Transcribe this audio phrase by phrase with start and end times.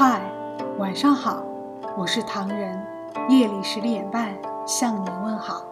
[0.00, 0.22] 嗨，
[0.78, 1.42] 晚上好，
[1.96, 2.80] 我是唐人，
[3.28, 4.32] 夜里十点半
[4.64, 5.64] 向你问好。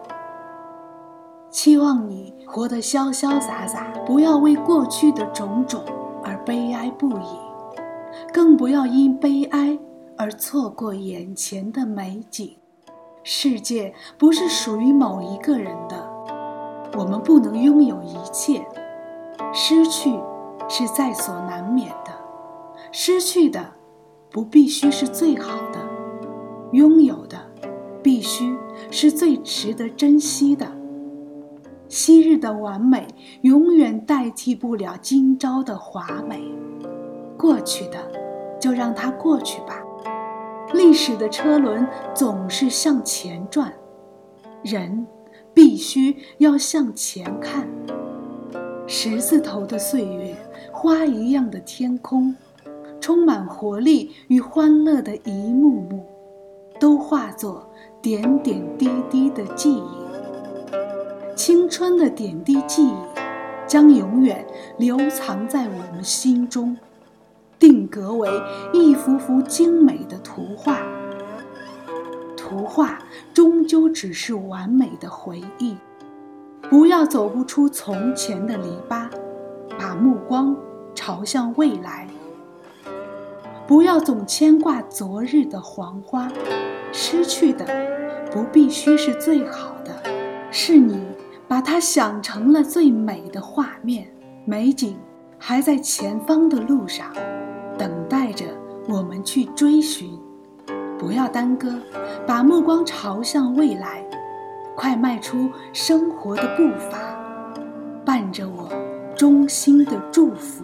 [1.49, 5.81] 期望你活得潇潇洒洒，不要为过去的种种
[6.25, 7.39] 而悲哀不已，
[8.33, 9.79] 更不要因悲哀
[10.17, 12.57] 而错过眼前的美景。
[13.23, 15.95] 世界不是属于某一个人的，
[16.97, 18.67] 我们不能拥有一切，
[19.53, 20.19] 失去
[20.67, 22.11] 是在所难免的。
[22.91, 23.63] 失去的
[24.37, 25.79] 不必须是最好的，
[26.71, 27.39] 拥有的
[28.03, 28.55] 必须
[28.91, 30.71] 是最值得珍惜的。
[31.89, 33.07] 昔日的完美
[33.41, 36.39] 永远代替不了今朝的华美，
[37.35, 37.97] 过去的
[38.59, 39.81] 就让它过去吧。
[40.71, 43.73] 历史的车轮总是向前转，
[44.61, 45.07] 人
[45.51, 47.67] 必须要向前看。
[48.85, 50.35] 十字头的岁月，
[50.71, 52.35] 花一样的天空，
[53.07, 56.05] 充满活力与欢乐的一幕幕，
[56.77, 57.65] 都化作
[58.01, 61.33] 点点滴滴的记忆。
[61.33, 62.93] 青春的点滴记忆，
[63.65, 64.45] 将永远
[64.77, 66.75] 留藏在我们心中。
[67.57, 68.29] 定格为
[68.73, 70.77] 一幅幅精美的图画，
[72.35, 72.99] 图画
[73.33, 75.77] 终究只是完美的回忆。
[76.69, 79.07] 不要走不出从前的篱笆，
[79.79, 80.53] 把目光
[80.93, 82.05] 朝向未来。
[83.67, 86.31] 不要总牵挂昨日的黄花，
[86.93, 87.65] 失去的
[88.31, 89.93] 不必须是最好的，
[90.49, 90.97] 是你
[91.49, 94.07] 把它想成了最美的画面。
[94.45, 94.97] 美景
[95.37, 97.11] 还在前方的路上。
[97.77, 98.45] 等待着
[98.87, 100.17] 我们去追寻，
[100.97, 101.75] 不要耽搁，
[102.25, 104.01] 把目光朝向未来，
[104.75, 106.97] 快迈出生活的步伐，
[108.05, 108.69] 伴着我
[109.13, 110.63] 衷心的祝福。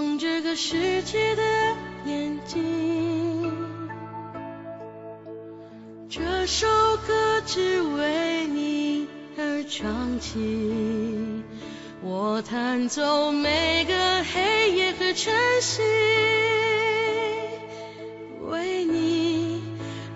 [0.00, 1.42] 望这个世界的
[2.06, 3.52] 眼睛，
[6.08, 6.66] 这首
[7.06, 9.06] 歌只为你
[9.36, 9.62] 而。
[9.68, 11.44] 唱起，
[12.02, 15.82] 我弹奏每个黑夜和晨曦，
[18.50, 19.62] 为你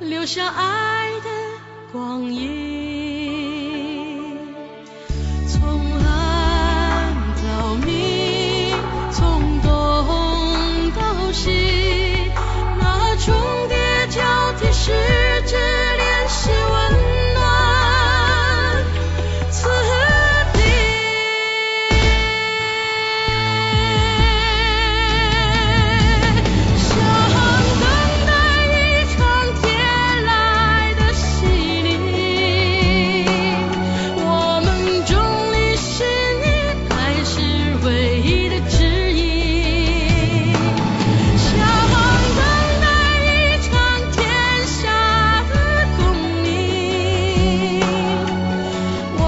[0.00, 1.31] 留下爱的
[1.93, 3.03] 光影。
[14.87, 15.13] 是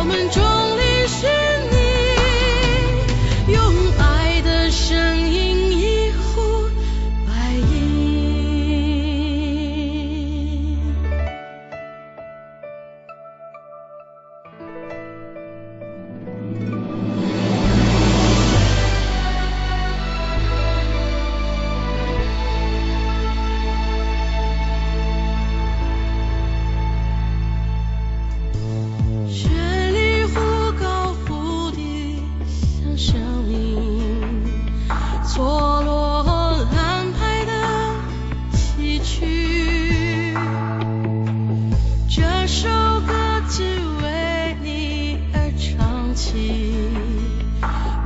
[0.06, 0.65] 们终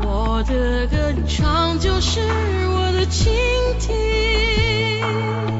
[0.02, 0.96] 我的歌
[1.26, 3.32] 唱就是我的倾
[3.78, 5.59] 听。